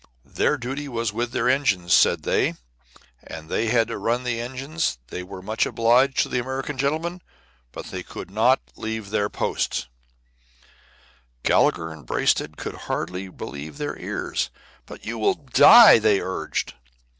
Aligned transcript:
Their 0.25 0.57
duty 0.57 0.87
was 0.87 1.13
with 1.13 1.31
their 1.31 1.47
engines, 1.47 1.93
said 1.93 2.23
they; 2.23 2.55
they 3.29 3.67
had 3.67 3.87
to 3.89 3.99
run 3.99 4.23
the 4.23 4.41
engines; 4.41 4.97
they 5.09 5.21
were 5.21 5.43
much 5.43 5.67
obliged 5.67 6.17
to 6.23 6.29
the 6.29 6.39
American 6.39 6.79
gentlemen, 6.79 7.21
but 7.71 7.85
they 7.91 8.01
could 8.01 8.31
not 8.31 8.59
leave 8.75 9.11
their 9.11 9.29
post. 9.29 9.89
Gallagher 11.43 11.91
and 11.91 12.07
Braisted 12.07 12.57
could 12.57 12.75
scarcely 12.81 13.27
believe 13.29 13.77
their 13.77 13.95
ears. 13.99 14.49
"But 14.87 15.05
you 15.05 15.19
will 15.19 15.35
die!" 15.35 15.99
they 15.99 16.19
urged. 16.19 16.73